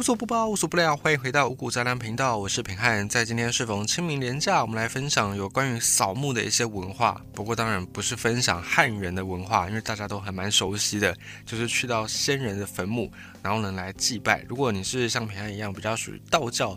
[0.00, 3.06] 无所不包，无所不料，欢迎回到五谷杂粮频道，我是平汉。
[3.06, 7.20] 在今天适逢清明连假，我们来分享有关于扫墓的一些文化。
[7.34, 14.42] 不过当然不是分享汉人的文化，因为大家都还蛮熟悉的，就是去到先人的坟墓，然后呢来祭拜。
[14.48, 16.74] 如果你是像平汉一样比较属于道教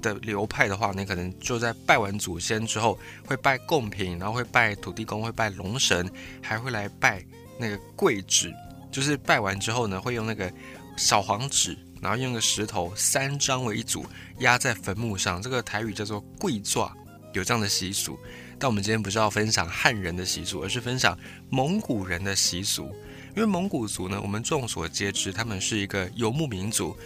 [0.00, 2.96] 的流派的话，你可能就在拜完祖先之后，
[3.26, 6.08] 会拜贡品，然后会拜土地公，会拜龙神，
[6.40, 7.20] 还会来拜
[7.58, 8.54] 那个跪纸，
[8.92, 10.48] 就是拜完之后呢，会用那个
[10.96, 11.76] 小黄纸。
[12.00, 14.06] 然后用个石头三张为一组
[14.38, 16.90] 压在坟墓上，这个台语叫做“跪座”，
[17.34, 18.18] 有这样的习俗。
[18.58, 22.84] 但我们今天不是要分享汉人的习俗，而是分享蒙古人的习俗。
[23.36, 26.96] 因为蒙古族呢，我们众所皆知，他们是一个游牧民族。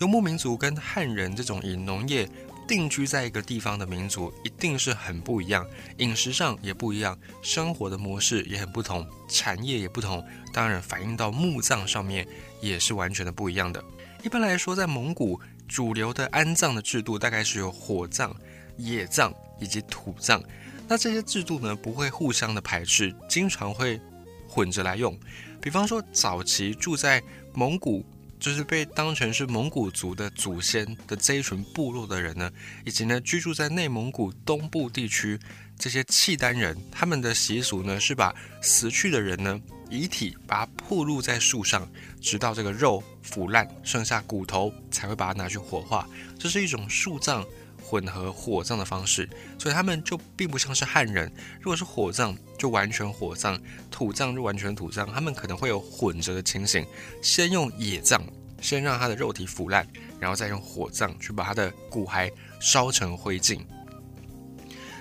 [0.00, 2.28] 游牧民族跟汉人这种以农业
[2.66, 5.64] 定居在一个地方的民族，一定是很不一样，
[5.98, 12.26] 饮食上也不一样，生活的模式也很不同，产业也不同，当然反映到墓葬上面
[12.60, 13.84] 也是完全的不一样的。
[14.24, 15.38] 一般来说，在蒙古
[15.68, 18.34] 主流的安葬的制度大概是有火葬、
[18.78, 19.30] 野葬
[19.60, 20.42] 以及土葬。
[20.88, 24.00] 那这些制度呢，不会互相的排斥，经常会
[24.48, 25.14] 混着来用。
[25.60, 28.02] 比方说，早期住在蒙古，
[28.40, 32.50] 就是被当成是蒙古族的祖先的这一群部落的人呢，
[32.86, 35.38] 以及呢居住在内蒙古东部地区
[35.78, 39.60] 这些契丹人，他们的习俗呢是把死去的人呢。
[39.94, 41.88] 遗体把它铺露在树上，
[42.20, 46.08] 直到这个肉腐烂，剩下骨头才会把它拿去火化。
[46.36, 47.44] 这是一种树葬
[47.80, 51.32] 混合火葬的方式，所以他们就并不像是汉人。
[51.60, 53.56] 如果是火葬，就完全火葬；
[53.90, 55.06] 土葬就完全土葬。
[55.12, 56.84] 他们可能会有混着的情形，
[57.22, 58.20] 先用野葬，
[58.60, 59.86] 先让他的肉体腐烂，
[60.18, 63.60] 然后再用火葬去把他的骨骸烧成灰烬。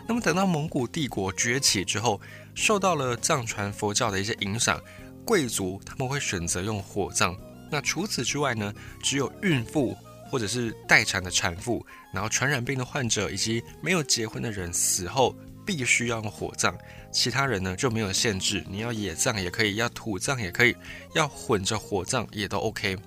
[0.05, 2.19] 那么等到蒙古帝国崛起之后，
[2.55, 4.81] 受到了藏传佛教的一些影响，
[5.25, 7.35] 贵族他们会选择用火葬。
[7.71, 9.97] 那除此之外呢，只有孕妇
[10.29, 16.77] 或者是待产的产妇，然后传染病的患者以及没有结婚的人死后必须要用火葬。
[17.11, 20.75] 其他人呢就没有限制，你要野葬也可以，要土葬也可以，
[21.13, 22.97] 要混着火葬也都 OK。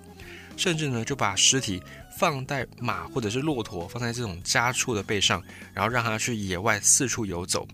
[0.56, 1.82] 甚至呢就把尸体。
[2.19, 5.42] 放在马或者是骆驼，放在这种家畜的背上，
[5.75, 7.69] 然后让它去野外四处游走。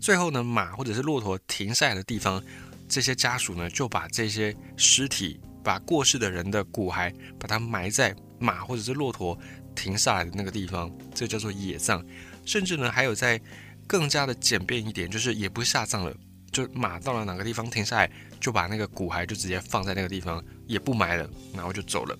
[0.00, 2.42] 最后呢，马或者是骆驼停下来的地方，
[2.88, 9.38] 这些家属呢就把这些尸体，把过世的人的骨骸，把它埋在马或者是骆驼
[9.74, 12.04] 停下来的那个地方，这叫做野葬。
[12.44, 13.40] 甚至呢，还有在
[13.86, 16.14] 更加的简便一点，就是也不下葬了，
[16.50, 18.10] 就马到了哪个地方停下来，
[18.40, 22.18] 就把那个骨骸就直接放在那个地方，也不埋了，然后就走了。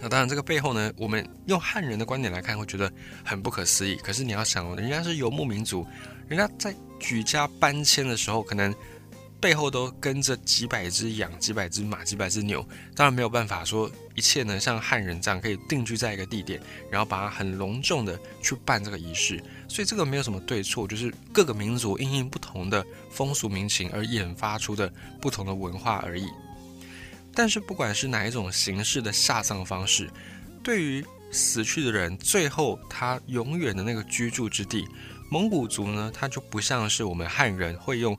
[0.00, 2.90] 那当然，这个背后呢，我们用汉人的观点来看，会觉得
[3.24, 3.96] 很不可思议。
[3.96, 5.86] 可是你要想，人家是游牧民族，
[6.28, 8.72] 人家在举家搬迁的时候，可能
[9.40, 12.64] 背后都跟着几百只羊、几百只马、几百只牛。
[12.94, 16.60] 当然没有办法说一切呢像汉人这样可以定居在一个地点，
[16.90, 19.42] 然后把它很隆重的去办这个仪式。
[19.68, 26.26] 所以这个没有什么对错，就是各个民族因应不同的风俗民情而演发出的不同的文化而已。
[27.34, 30.10] 但是不管是哪一种形式的下葬方式，
[30.62, 34.86] 对于死去的人，最后他永远的那个居住之地，
[35.30, 38.18] 蒙古族呢，他就不像是我们汉人会用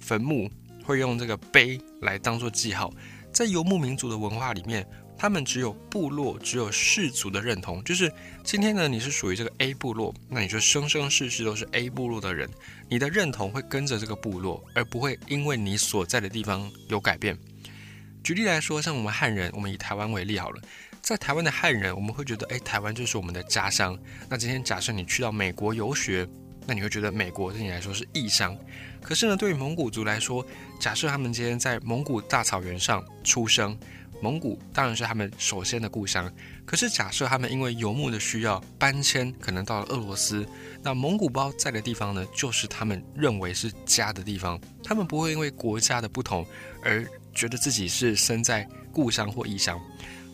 [0.00, 0.50] 坟墓，
[0.84, 2.92] 会用这个碑来当做记号。
[3.32, 8.10] 在游牧民族的文化里面，他们只有部落，只有氏族的认同，就是
[8.42, 12.48] 今天呢，你是属于这个 A 部落，那你就生生世世都是 A 部落的人，
[12.88, 17.36] 你的认同会跟着这个部落，而不会因为你所在的地方有改变。
[18.22, 20.60] 举例来说，像我们汉人，我们以台湾为例好了，
[21.00, 23.98] 在台湾的汉人，我们会觉得，哎，台湾就是我们的家乡。
[24.28, 26.28] 那今天假设你去到美国游学，
[26.66, 28.54] 那你会觉得美国对你来说是异乡。
[29.00, 30.44] 可是呢，对于蒙古族来说，
[30.78, 33.78] 假设他们今天在蒙古大草原上出生，
[34.20, 36.30] 蒙古当然是他们首先的故乡。
[36.66, 40.46] 可是假设他们因为游牧的需要搬迁，可能到了俄罗斯，
[40.82, 44.60] 那蒙古包在的地方呢，就是他们认为是家的地方。
[44.84, 46.44] 他们不会因为国家的不同
[46.82, 47.06] 而。
[47.38, 49.80] 觉得自己是生在故乡或异乡，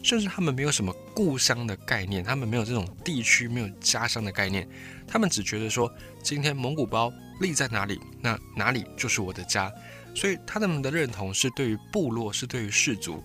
[0.02, 4.66] 甚至他们没有什么故乡的概念，他们没有这种地区没有家乡的概念，
[5.06, 5.92] 他们只觉得说
[6.22, 7.12] 今天蒙古包
[7.42, 9.70] 立在哪里，那哪里就是我的家。
[10.14, 13.22] 所以他们的认同是对于部落，是对于氏族。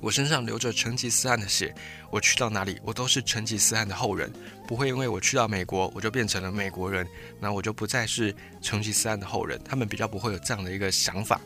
[0.00, 1.72] 我身上流着成吉思汗的血，
[2.10, 4.32] 我去到哪里，我都是成吉思汗的后人，
[4.66, 7.06] 不会因为我去到美国，我就变成了美国人，
[7.38, 9.60] 那我就不再是成吉思汗的后人。
[9.64, 11.40] 他们比较不会有这样的一个想法，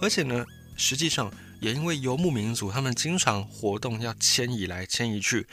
[0.00, 0.44] 而且呢。
[0.78, 1.30] 实际上，
[1.60, 5.46] 也因为游牧民族，他们经常活动，要迁移来迁移去。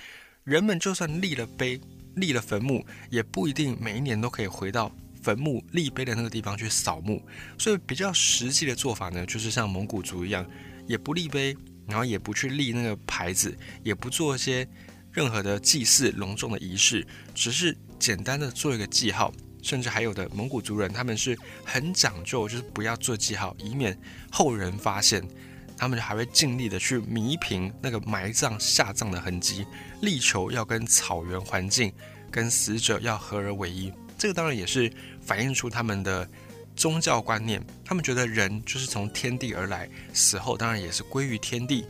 [0.44, 1.82] 人们就算立了碑、
[2.16, 7.22] 立了坟墓，也不一定每一年都可以回到坟墓立碑的那个地方去扫墓。
[7.58, 10.46] 所以，比较实际的做法呢，就是像蒙古族一样，
[10.88, 11.58] 也不立碑，
[11.88, 14.68] 然后也不去立那个牌子，也不做一些
[15.12, 19.34] 任何的祭祀、隆重的仪式，只是简单的做一个记号。
[19.66, 23.98] 甚至还有的蒙古族人，他们是很讲究，就是不要做记号，以免
[24.32, 25.28] 后人发现。
[25.76, 29.66] 他们还会尽力的去弥平那个埋葬下葬的痕迹，
[30.02, 31.92] 力求要跟草原环境、
[32.32, 33.92] 跟死者要合而为一。
[34.18, 34.90] 这个当然也是
[35.20, 36.30] 反映出他们的
[36.76, 37.62] 宗教观念。
[37.84, 41.86] 他们觉得人就是从天地而来，死后当然也是归于天地。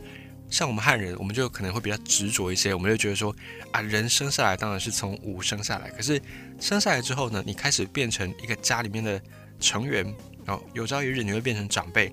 [0.48, 3.34] 像我们汉人，我们就可能会比较执着一些，我们就觉得说
[3.72, 6.20] 啊，人生下来当然是从无生下来，可是
[6.60, 9.20] 生下来之后呢，你开始变成一个家里面的
[9.58, 10.04] 成员，
[10.44, 12.12] 然后有朝一日你会变成长辈，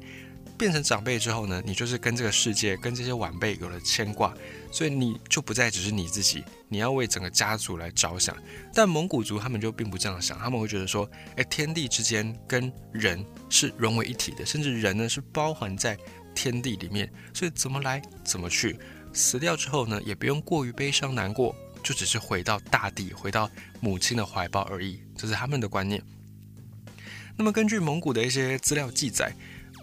[0.58, 4.34] 变成长辈之后呢，你就是跟这个世界、跟这些晚辈有了牵挂，
[4.72, 8.36] 所以你就不再只是你自己，你要为整个家族来着想。
[8.74, 11.08] 但蒙古族他们就并不这样想，他们会觉得说，
[11.38, 15.96] 哎，天地之间跟人是融为一体的，甚至人呢是包含在。
[16.34, 18.78] 天地里面，所以怎么来怎么去，
[19.14, 23.50] 死掉之后呢，也不用过于悲伤难过，就只是回到大地，回到
[23.80, 26.02] 母亲的怀抱而已，这是他们的观念。
[27.36, 29.34] 那么根据蒙古的一些资料记载，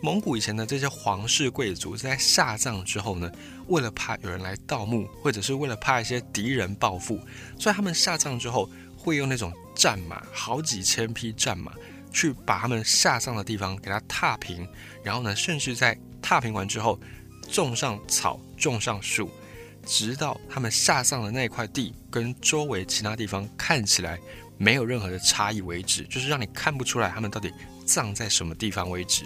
[0.03, 3.31] 蒙古以前的这些皇室贵族在下葬之后呢，
[3.67, 7.21] 为了怕有人来盗墓，或者是为了怕一些敌人报复，
[7.59, 11.73] 所以他们下葬之后会用那种战马，好几千匹战马，
[12.13, 14.67] 去把他们下葬的地方给它踏平，
[15.03, 16.99] 然后呢，甚至在踏平完之后，
[17.51, 19.31] 种上草，种上树，
[19.85, 24.19] 直到他们下葬的那块地跟周围其他地方看起来
[24.57, 27.53] 没有任何的差异为止，就是让你看不出来他们到底
[27.85, 29.25] 葬在什么地方为止。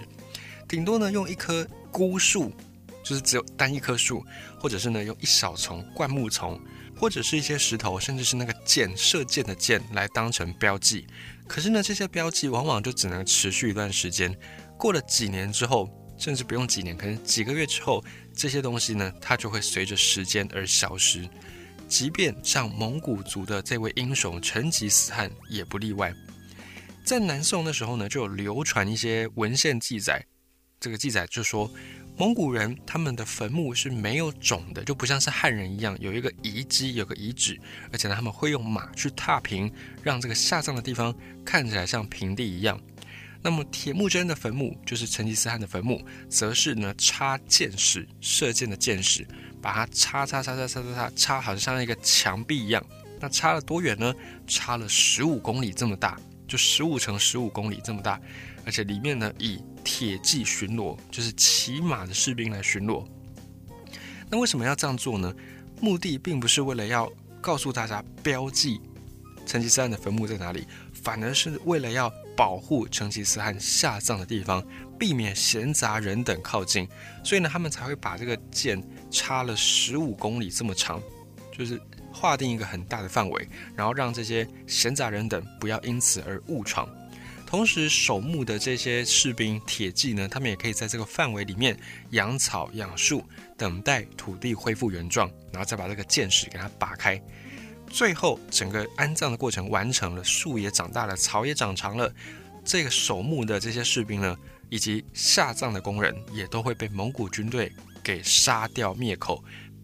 [0.67, 2.51] 顶多呢用一棵孤树，
[3.03, 4.25] 就是只有单一棵树，
[4.59, 6.59] 或者是呢用一小丛灌木丛，
[6.97, 11.05] 或者是一些石头，甚至是那个箭射箭的箭来当成标记。
[11.47, 14.35] 可是呢这些标记往往就只能持续一段时间，
[14.79, 15.87] 过了几年之后。
[16.17, 18.03] 甚至不用几年，可能几个月之后，
[18.33, 21.27] 这些东西呢，它就会随着时间而消失。
[21.87, 26.13] 即便像蒙古族的这位英雄成吉思汗也不例外。
[27.03, 30.25] 在南宋的时候呢，就有流传一些文献记载，
[30.79, 31.69] 这个记载就说，
[32.17, 37.59] 蒙古人他们的坟墓是没有冢的，就不像是汉人一样有一个遗迹、有个遗址，
[37.91, 39.71] 而且呢，他们会用马去踏平，
[40.01, 41.15] 让这个下葬的地方
[41.45, 42.81] 看起来像平地一样。
[43.45, 49.23] 那么铁木真的坟墓就是成吉思汗的坟墓，则是呢插箭矢，射箭的箭矢，
[49.61, 52.83] 把它插插插插插插插插，好像像一个墙壁一样。
[53.19, 54.11] 那插了多远呢？
[54.47, 58.19] 插了十五公里这么大，就十五乘十五公里这么大。
[58.65, 63.05] 而且里面呢，以铁骑巡逻，就是骑马的士兵来巡逻。
[64.27, 65.31] 那为什么要这样做呢？
[65.79, 67.07] 目的并不是为了要
[67.41, 68.81] 告诉大家标记
[69.45, 70.65] 成吉思汗的坟墓在哪里，
[70.95, 72.11] 反而是为了要。
[72.35, 74.65] 保护成吉思汗下葬的地方，
[74.99, 76.87] 避免闲杂人等靠近，
[77.23, 81.01] 所以呢，他们才会把这个箭插了十五公里这么长，
[81.57, 81.79] 就是
[82.11, 86.87] 划定一个很大的范围，然后让这些闲杂人等不要因此而误闯。
[87.45, 91.77] 同时，守墓的这些士兵、铁骑呢，他们也可以在这个范围里面
[92.09, 93.23] 养草、养树，
[93.55, 97.21] 等待土地恢复原状，然后再把这个箭矢给它拔开。
[97.95, 102.13] 最后，整个安葬的过程完成了，树也长大了，草也长长了。
[102.65, 104.35] 这个守墓的这些士兵呢，
[104.69, 107.71] 以及下葬的工人，也都会被蒙古军队
[108.03, 109.41] 给杀掉灭口，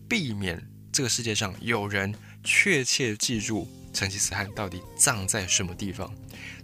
[0.09, 0.61] 避免
[0.91, 2.13] 这个世界上有人
[2.43, 6.13] 确切记住成吉思汗到底葬在什么地方。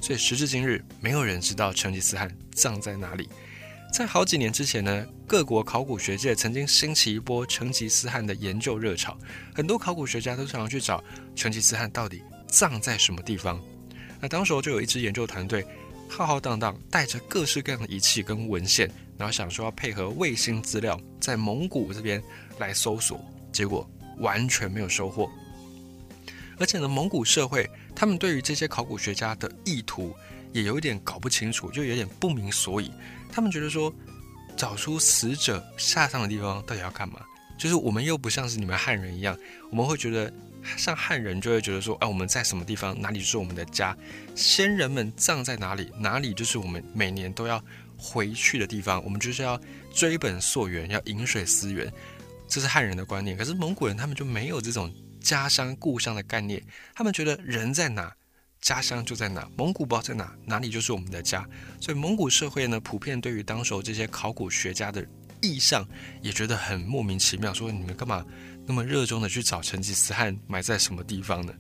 [0.01, 3.29] 所以时至今日，没有人知道成吉思汗葬在哪里。
[3.91, 9.17] 在好几年之前呢，各国考古学界曾经兴起一波成吉思汗的研究热潮，
[9.55, 11.03] 很多考古学家都常常去找
[11.35, 13.59] 成吉思汗到底葬在什么地方。
[14.19, 15.65] 那当时候就有一支研究团队
[16.07, 22.21] 浩浩荡荡带着各式各样的仪器跟文献，然后想说要配合卫星资料在蒙古这边
[22.59, 23.19] 来搜索，
[23.51, 23.89] 结果
[24.19, 25.29] 完全没有收获。
[26.59, 30.15] 而且呢，蒙古社会他们对于这些考古学家的意图
[30.53, 32.91] 也有点搞不清楚，就有点不明所以。
[33.31, 33.93] 他们觉得说，
[34.55, 37.21] 找出死者下葬的地方到底要干嘛？
[37.57, 39.37] 就是我们又不像是你们汉人一样，
[39.71, 40.31] 我们会觉得
[40.77, 43.97] 像汉人就会觉得说，哎，我们在什么地方，哪里是我们的家？
[44.35, 47.63] 先人们葬在哪里，哪里就是我们每年都要
[47.97, 49.03] 回去的地方。
[49.03, 49.59] 我们就是要
[49.91, 51.91] 追本溯源，要饮水思源，
[52.47, 53.35] 这是汉人的观念。
[53.35, 58.15] 可是蒙古人他们就没有这种家乡故乡的概念，他们觉得人在哪？
[58.61, 61.47] 家乡就在哪，蒙古包在哪，哪里就是我们的家。
[61.79, 65.05] 所以蒙古社会呢，普遍对于当时这些考古学家的
[65.41, 65.87] 意向
[66.21, 68.25] 也觉得很莫名其妙，说你们干嘛
[68.65, 71.53] 那么热衷的去找成吉思汗埋在什么地方呢？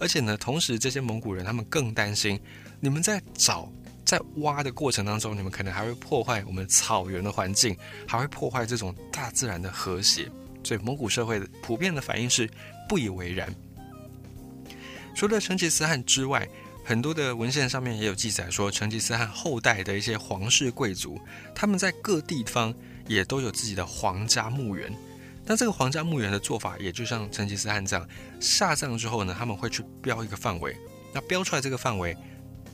[0.00, 2.38] 而且呢，同时这些蒙古人他们更担心，
[2.80, 3.72] 你们在找
[4.04, 7.76] 在挖的过程当中，你们可能还会破坏我们草原的环境，
[8.06, 10.28] 还会破坏这种大自然的和谐。
[10.64, 12.50] 所以蒙古社会的普遍的反应是
[12.88, 13.54] 不以为然。
[15.14, 16.48] 除了成吉思汗之外，
[16.84, 21.20] 很多的文献上面也有记载说，成吉思汗后代的一些皇室贵族，
[21.54, 22.74] 他们在各地方
[23.06, 24.92] 也都有自己的皇家墓园。
[25.46, 28.08] 那这个皇家墓园的做法，也就像成吉思汗这样，
[28.40, 30.76] 下葬之后呢，他们会去标一个范围，
[31.12, 32.16] 那标出来这个范围。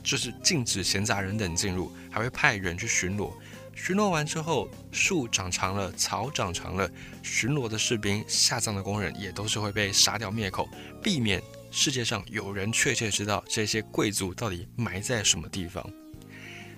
[0.03, 3.31] 就是禁止闲杂人等进入，还会派人去巡逻。
[3.75, 6.89] 巡逻完之后，树长长了，草长长了，
[7.21, 10.67] 巡逻的士兵、下葬的工人也都是会被杀掉灭口，
[11.03, 11.39] 避免
[11.71, 15.83] 世界上有人确切知道这些贵族到底埋在什么地方。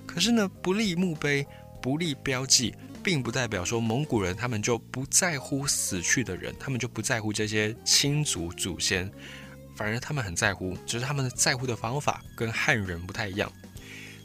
[0.05, 1.45] 可是呢，不立墓碑、
[1.81, 9.12] 不立标记，并不代表说蒙古人他们就不在乎死去的人，他们就不在乎这些亲族祖先。
[9.75, 13.51] 反而他们很在乎，只是他们的在乎的方法跟汉人不太一样。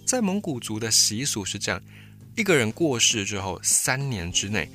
[0.04, 1.80] 在蒙古族的习俗是这样：
[2.36, 4.68] 一个人过世之后，三年之内，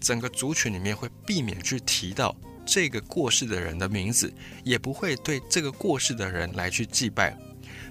[0.00, 2.36] 整个族群里面会避免去提到
[2.70, 7.36] 这个过世的人的名字，也不会对这个过世的人来去祭拜。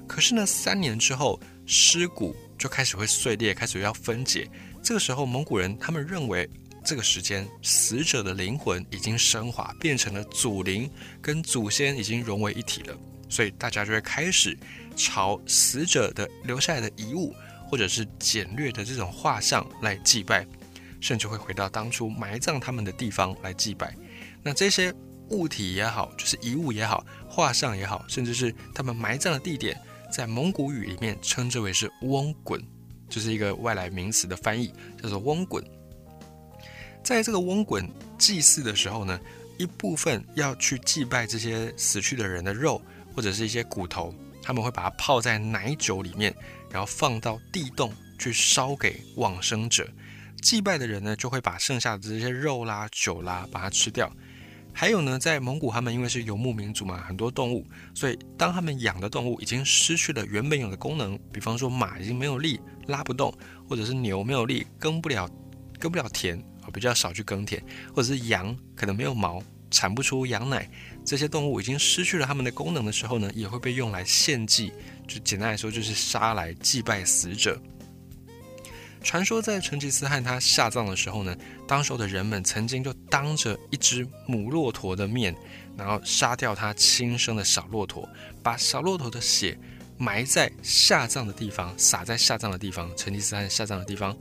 [0.08, 4.50] 可是呢，三年之后，尸骨就开始会碎裂，开始要分解。
[4.82, 6.50] 这个时候，蒙古人他们认为。
[6.82, 10.90] 这个时间，死者的灵魂已经升华，变成了祖灵，
[11.22, 12.98] 跟祖先已经融为一体了。
[13.28, 14.58] 所以大家就会开始
[14.96, 17.36] 朝死者的留下来的遗物，
[17.68, 20.48] 或者是简略的这种画像来祭拜，
[21.02, 23.94] 甚至会回到当初埋葬他们的地方来祭拜。
[24.44, 24.94] 那这些
[25.30, 29.80] 物体也好，就是遗物也好，画像也好，甚至是他们埋葬的地点，
[30.12, 32.62] 在蒙古语里面称之为是翁滚，
[33.10, 35.64] 就是一个外来名词的翻译，叫做翁滚。
[37.04, 39.20] 在这个翁滚祭祀的时候呢，
[39.58, 42.82] 一部分要去祭拜这些死去的人的肉
[43.16, 46.34] 或者是一些骨头，他们会把它泡在奶酒里面，
[46.72, 49.88] 然后放到地洞去烧给往生者。
[50.42, 54.12] 祭拜的人呢，就会把剩下的这些肉啦、酒啦把它吃掉。
[54.80, 62.58] 还有呢，在蒙古他们因为是游牧民族嘛，很多动物，所以当他们养的动物已经失去了原本有的功能，比方说马已经没有力
[62.88, 63.30] 拉不动，
[63.68, 65.30] 或者是牛没有力耕不了
[65.78, 66.72] 耕不了田啊。
[66.72, 67.62] 比较少去耕田，
[67.94, 70.72] 或者是羊可能没有毛，产不出羊奶，
[71.04, 74.72] 这些动物已经失去了它们的功能的时候呢，也会被用来献祭。
[75.06, 77.62] 就简单来说，就是杀来祭拜死者。
[79.02, 81.36] 传说在成吉思汗他下葬的时候呢，
[81.68, 85.36] 当时候的人们曾经就当着一只母骆驼的面，
[85.78, 88.08] 然后杀掉他亲生的小骆驼，
[88.44, 89.58] 把小骆驼的血
[89.98, 94.16] 埋在下葬的地方，撒在下葬的地方，成吉思汗下葬的地方。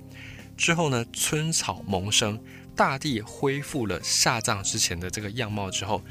[0.56, 2.40] 之后呢，春草萌生，
[2.74, 6.02] 大地恢复了下葬之前的这个样貌之后，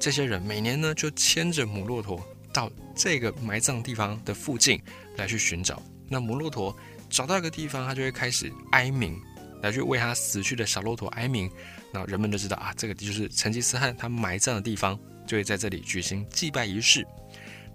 [0.00, 4.82] 这些人每年呢就牵着母骆驼到这个埋葬地方的附近
[5.16, 5.82] 来去寻找。
[6.08, 6.76] 那母骆驼
[7.08, 9.20] 找到一个地方，它就会开始哀鸣，
[9.62, 11.50] 来去为他死去的小骆驼哀鸣。
[11.92, 17.06] 那人们就知道啊，这个就是成吉思汗他埋葬的地方，就会在这里举行祭拜仪式。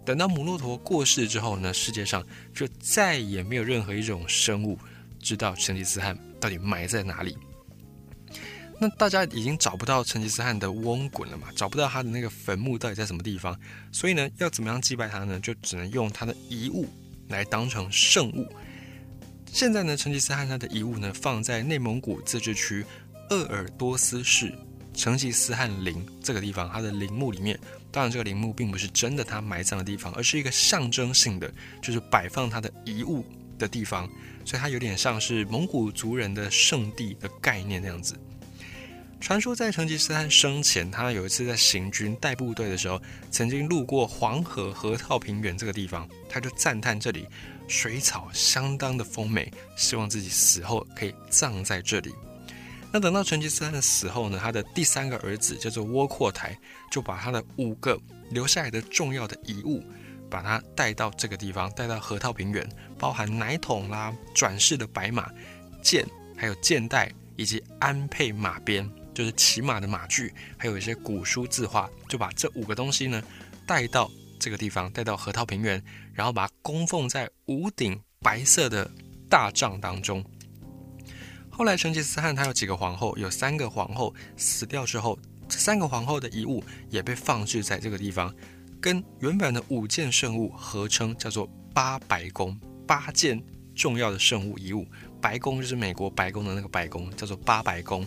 [0.05, 4.77] 等到母骆驼过世之后呢，世界上就再也没有任何一种生物。
[5.19, 7.37] 知道成吉思汗到底埋在哪里？
[8.79, 11.49] 那大家已经找不到成吉思汗的翁滚了嘛？
[11.55, 13.55] 找不到他的那个坟墓到底在什么地方？
[13.91, 15.39] 所以呢，要怎么样祭拜他呢？
[15.39, 16.87] 就只能用他的遗物
[17.31, 18.47] 来当成圣物。
[19.51, 22.85] 现在呢，成吉思汗他的遗物呢，放在内蒙古自治区
[23.29, 24.53] 鄂尔多斯市
[24.93, 27.59] 成吉思汗陵这个地方，他的陵墓里面。
[27.91, 33.25] 当然，这个陵墓并不是真的他埋葬的地方，而是一个象征性的，就是摆放他的遗物
[33.57, 34.07] 的地方。
[34.43, 38.15] 所以它有点像是蒙古族人的圣地的概念那样子。
[39.21, 42.99] 传说在成吉思汗生前，他有一次在行军带部队的时候，
[43.29, 47.27] 曾经路过黄河河套平原这个地方，他就赞叹这里
[47.67, 52.11] 水草相当的丰美，希望自己死后可以葬在这里。
[52.91, 56.57] 那等到成吉思汗的死后呢，他的第三个儿子叫做窝阔台，
[56.91, 57.97] 就把他的五个
[58.31, 59.81] 留下来的重要的遗物。
[60.29, 62.65] 把它带到这个地方，带到河套平原，
[62.97, 65.29] 包含奶桶啦、转世的白马、
[65.83, 73.21] 剑，还有剑带，以及安配马鞭，就是骑马的马具，还有一些古书字画，就把这五个东西呢
[73.65, 78.89] 带到这个地方，带到河套平原，然后把它供奉在五顶白色的
[79.29, 80.23] 大帐当中。
[81.49, 88.33] 后来成吉思汗他有几个皇后，有三个皇后死掉之后，这三个皇后的遗物也被放置在这个地方。
[88.79, 92.57] 跟原本的五件圣物合称，叫做八白宫。
[92.87, 93.41] 八件
[93.75, 94.87] 重要的圣物遗物，
[95.21, 98.03] 白宫就是美国白宫的那个白宫，叫做八白宫。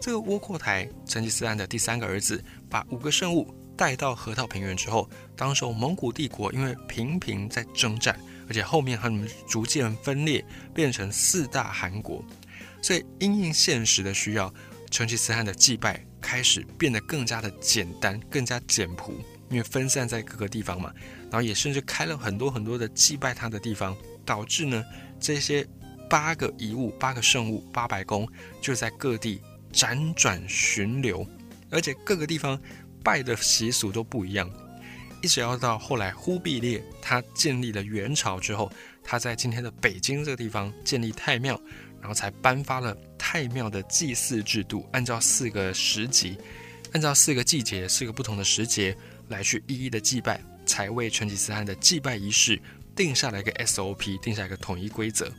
[0.00, 10.42] 这个窝阔台，成吉思汗的第三个儿子，把五个圣物带到河套平原之后，当时蒙古帝国因为频频在征战，而且后面他们逐渐分裂，
[10.74, 12.24] 变成四大汗国。
[12.82, 14.52] 所以因应现实的需要，
[14.90, 19.12] 成吉思汗的祭拜开始变得更加的简单，更加简朴，
[19.50, 20.90] 因为分散在各个地方嘛。
[21.24, 24.82] 然后也甚至开了很多很多的祭拜他的地方，导致呢
[25.20, 25.66] 这些
[26.08, 28.26] 八个遗物、八个圣物、八百宫
[28.62, 29.42] 就在各地
[29.72, 31.26] 辗转巡流，
[31.70, 32.60] 而且各个地方
[33.02, 34.50] 拜的习俗都不一样。
[35.22, 38.72] 一直要到后来忽必烈他建立了元朝之后，
[39.04, 41.60] 他在今天的北京这个地方建立太庙，
[42.00, 46.34] 然后才颁发了太庙的祭祀制度，按照四个时节，
[46.92, 48.96] 按照四个季节、四个不同的时节
[49.28, 52.58] 来去一一的祭拜，才为成吉思汗的祭拜仪式
[52.96, 55.30] 定下了一个 SOP，定下一个统一规则。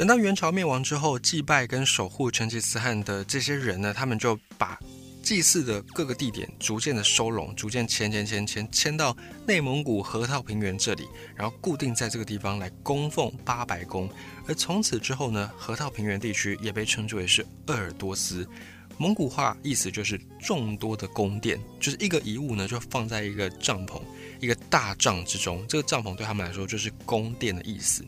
[0.00, 4.80] 等到元朝灭亡之后，祭拜跟守护成吉思汗的这些人呢，他们就把。
[5.22, 9.14] 祭祀的各个地点逐渐的收拢，逐渐迁迁迁迁迁到
[9.46, 14.08] 内蒙古河套平原这里，然后固定在这个地方来供奉八百宫。
[14.48, 18.48] 而从此之后呢，河套平原地区也被称之为是鄂尔多斯。
[18.96, 24.00] 蒙古话意思就是众多的宫殿，就是一个遗物呢就放在一个帐篷、
[24.40, 25.62] 一个大帐之中。
[25.68, 28.02] 这个帐篷对他们来说就是宫殿的意思。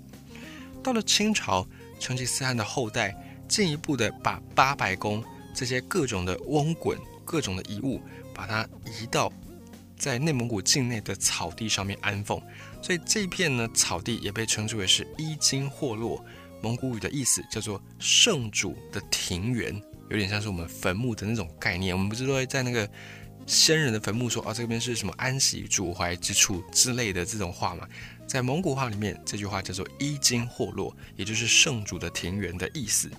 [0.82, 1.64] 到了清朝，
[2.02, 3.16] 成吉思汗的后代
[3.47, 5.23] 进一步的把八百宫。
[5.54, 8.00] 这些各种的翁滚、各种的遗物，
[8.35, 9.30] 把它移到
[9.99, 12.40] 在内蒙古境内的草地上面安奉，
[12.80, 16.25] 所以这片呢草地也被称之为是伊金霍洛，
[16.62, 19.78] 蒙古语的意思叫做圣主的庭园，
[20.09, 21.94] 有点像是我们坟墓的那种概念。
[21.94, 22.88] 我们不是都会在那个
[23.47, 27.87] 先人的坟墓说啊这边是什么安息主怀之处之类的这种话嘛？
[28.32, 33.10] 在蒙古话里面，这句话叫做伊金霍洛，也就是圣主的庭园的意思。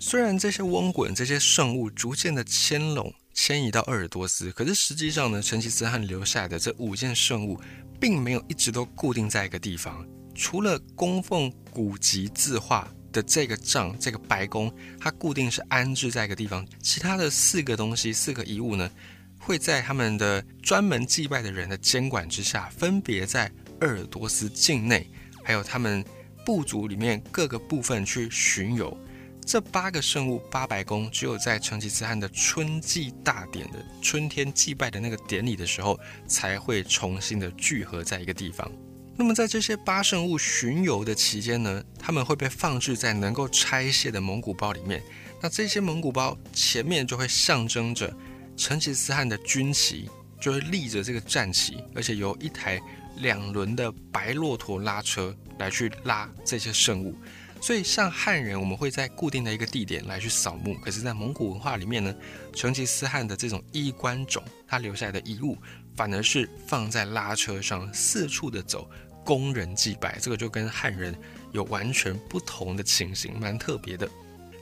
[0.00, 7.60] 虽然这些翁滚、这些圣物逐渐的迁拢、迁移到鄂尔多斯，可是实际上呢，成吉思汗留下的这五件圣物，
[8.00, 10.04] 并没有一直都固定在一个地方。
[10.34, 18.90] 除了供奉古籍字画的这个帐、这个白宫，它固定是安置在一个地方，其他的四个东西、四个遗物呢，
[19.38, 23.48] 会在他们的专门祭拜的人的监管之下，分别在
[23.80, 25.08] 鄂尔多斯境内，
[25.44, 26.04] 还有他们
[26.44, 28.96] 部族里面各个部分去巡游。
[29.44, 38.68] 这八个圣物八百宫，只有在成吉思汗的春季大典的春天祭拜的那个典礼的时候，才会重新的聚合在一个地方。
[39.16, 45.00] 那么在这些八圣物巡游的期间呢，他们会被放置在能够拆卸的蒙古包里面。
[45.40, 48.12] 那这些蒙古包前面就会象征着
[48.56, 52.80] 成吉思汗的军旗，就会立着这个战旗，而且由一台
[53.16, 57.14] 两轮的白骆驼拉车来去拉这些圣物。
[57.58, 60.74] 所以，像汉人，我们会在固定的一个地点来去扫墓。
[60.74, 62.14] 可是，在蒙古文化里面呢，
[62.52, 65.56] 成吉思汗的这种衣冠冢，他留下来的遗物，
[65.96, 68.88] 反而是放在拉车上四处的走，
[69.24, 70.18] 供人祭拜。
[70.20, 71.16] 这个就跟汉人
[71.52, 74.08] 有完全不同的情形，蛮特别的。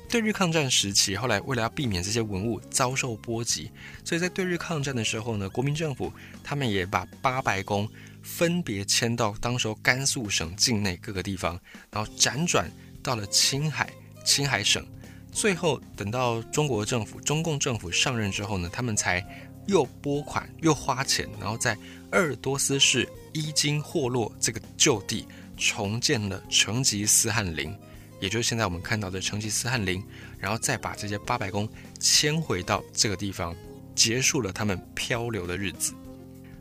[0.08, 3.72] 对日抗战时期，后来为了要避免这些文物遭受波及，
[4.04, 6.12] 所以在对日抗战的时候呢，国民政府
[6.44, 7.88] 他们也把八百宫
[8.24, 11.60] 分别迁到当时候甘肃省境内各个地方，
[11.92, 12.68] 然后辗转。
[13.04, 13.92] 到了青海，
[14.24, 14.82] 青海省，
[15.30, 19.22] 最后等到中国政府、中共政府上任之后呢，他们才
[19.66, 21.76] 又拨款又花钱，然后在
[22.12, 27.76] 鄂尔多斯市伊金霍洛这个旧地重建了成吉思汗陵，
[28.22, 30.02] 也就是现在我们看到的成吉思汗陵，
[30.38, 31.68] 然后再把这些八百宫
[32.00, 33.54] 迁回到这个地方，
[33.94, 35.92] 结束了他们漂流的日子。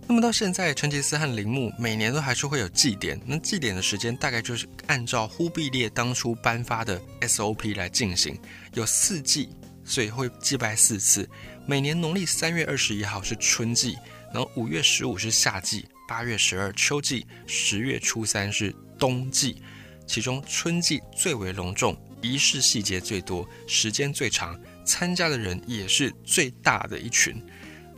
[0.06, 3.20] 那么到现在，成吉思汗陵墓每年都还是会有祭典。
[3.26, 8.38] 那祭典的时间大概就是按照忽必烈当初颁发的 SOP 来进行，
[8.74, 9.50] 有四祭，
[9.84, 11.28] 所以会祭拜四次。
[11.66, 13.98] 每年农历三月二十一号是春祭，
[14.34, 19.64] 然后五月十五是夏祭，八月十二秋祭，十月初三是冬祭。
[20.06, 27.42] 其中春季最为隆重，仪式细节最多，时间最长，参加的人也是最大的一群。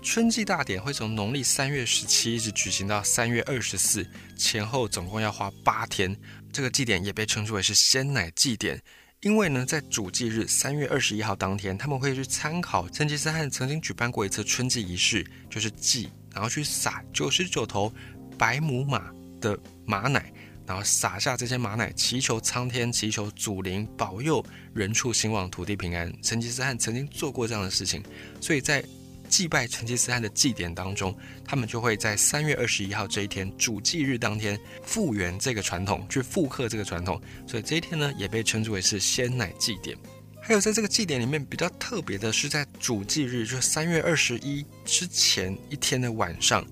[0.06, 6.16] 春季大典会从农历三月十七一直举行到三月二十四，前后总共要花八天。
[6.54, 8.80] 这个祭典也被称之为是鲜奶祭典，
[9.22, 17.92] 因为呢，在主祭日三月二十一号当天，他们会去参考成吉思汗曾经举办过一次春季仪式，就是祭，然后去撒九十九头
[18.38, 20.32] 白母马的马奶，
[20.68, 26.14] 然后撒下这些马奶，祈求苍天，祈求祖灵保佑人畜兴旺，土地平安。
[26.22, 28.04] 成吉思汗曾经做过这样的事情，
[28.40, 28.86] 所以在
[29.30, 37.22] 祭拜成吉思汗的祭典当中，他们就会在三月二十一号这一天主祭日当天复原这个传统，去复刻这个传统。
[37.48, 39.98] 所以这一天呢，也被称之为是鲜奶祭典。
[40.42, 46.64] 还有在这个祭典里面比较特别的是，在主祭日，就是三月二十一之前一天的晚上，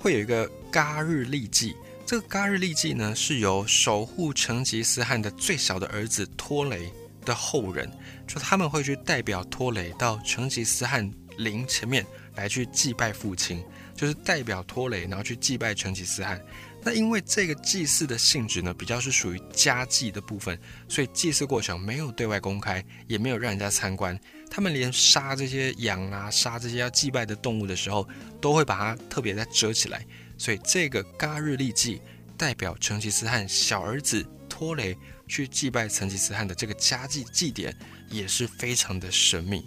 [0.00, 1.76] 会有一个嘎日历祭。
[2.04, 6.92] 这个嘎日历祭呢，是由守护成吉思汗的最小的儿子托雷
[7.24, 7.88] 的后人，
[8.26, 11.08] 就他们会去代表托雷到成吉思汗
[11.42, 13.62] 陵前面来去祭拜父亲，
[13.94, 16.42] 就是代表托雷，然后去祭拜成吉思汗。
[16.84, 24.18] 那因为这个祭祀的性质呢，比较是属于家祭的部分，所以祭祀过程没有对外公开，也没有让人家参观。
[24.50, 28.08] 他们连杀这些羊啊，杀这些要祭拜的动物的时候，
[28.40, 30.04] 都会把它特别再遮起来。
[30.36, 32.00] 所以这个嘎日历祭
[32.36, 34.96] 代表成吉思汗小儿子托雷
[35.28, 37.72] 去祭拜成吉思汗的这个家祭祭典
[38.10, 39.64] 也是非常的神秘。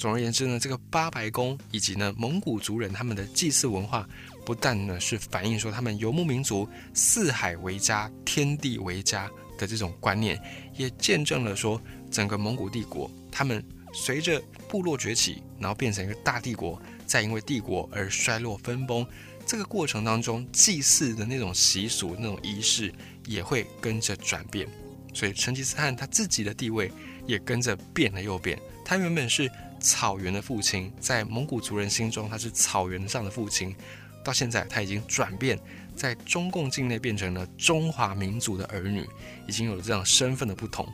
[0.00, 4.08] 总而言之呢，这个八白宫以及呢蒙古族人他们的祭祀文化，
[4.46, 10.40] 不但呢是反映说他们游牧民族四海为家、天地为家的这种观念，
[10.74, 11.78] 也见证了说
[12.10, 19.06] 整个蒙古帝国他们随着部落崛起，然后变成一个大帝国，再因为帝国而衰落分崩。
[19.44, 22.90] 这个过程当中，祭祀的那种习俗、那种仪式
[23.26, 24.66] 也会跟着转变，
[25.12, 26.90] 所以成吉思汗他自己的地位
[27.26, 28.58] 也跟着变了又变。
[28.82, 33.74] 他原本是草原的父亲，在蒙古族人心中他是草原上的父亲，
[34.22, 35.58] 到现在他已经转变，
[35.96, 39.04] 在中共境内变成了中华民族的儿女，
[39.48, 40.86] 已经有了这样身份的不同。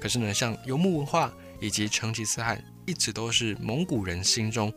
[0.00, 4.72] 可是呢，像游牧文化以及成吉思汗，一直都是蒙古人心中。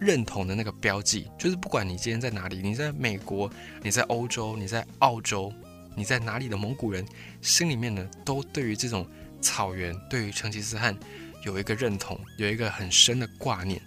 [0.00, 3.48] 认同的那个标记，就是不管你今天在哪里，你在美国，
[3.84, 5.52] 你在欧洲，你在澳洲，
[5.94, 7.06] 你在哪里的蒙古人
[7.40, 9.06] 心里面呢，都对于这种
[9.40, 10.98] 草原，对于成吉思汗
[11.42, 13.80] 有一个认同，有一个很深的挂念。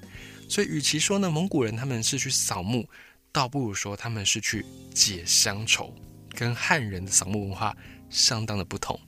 [0.47, 2.87] 所以，与其说呢，蒙古人他们是去扫墓，
[3.31, 5.93] 倒不如说他们是去解乡愁，
[6.29, 7.75] 跟汉人的扫墓文化
[8.09, 8.99] 相当的不同。